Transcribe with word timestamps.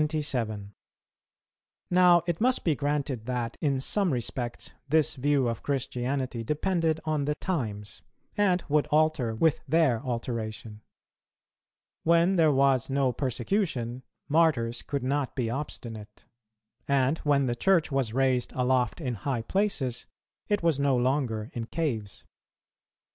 Now 1.91 2.23
it 2.25 2.41
must 2.41 2.63
be 2.63 2.73
granted 2.73 3.27
that, 3.27 3.55
in 3.61 3.79
some 3.79 4.11
respects, 4.11 4.71
this 4.89 5.13
view 5.13 5.47
of 5.47 5.61
Christianity 5.61 6.43
depended 6.43 6.99
on 7.05 7.25
the 7.25 7.35
times, 7.35 8.01
and 8.35 8.63
would 8.67 8.87
alter 8.87 9.35
with 9.35 9.61
their 9.67 10.01
alteration. 10.03 10.81
When 12.01 12.35
there 12.35 12.51
was 12.51 12.89
no 12.89 13.13
persecution, 13.13 14.01
Martyrs 14.27 14.81
could 14.81 15.03
not 15.03 15.35
be 15.35 15.51
obstinate; 15.51 16.25
and 16.87 17.19
when 17.19 17.45
the 17.45 17.53
Church 17.53 17.91
was 17.91 18.11
raised 18.11 18.51
aloft 18.53 18.99
in 19.01 19.13
high 19.13 19.43
places, 19.43 20.07
it 20.47 20.63
was 20.63 20.79
no 20.79 20.97
longer 20.97 21.51
in 21.53 21.67
caves. 21.67 22.25